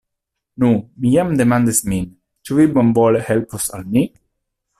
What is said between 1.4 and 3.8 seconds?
demandis min, ĉu vi bonvole helpos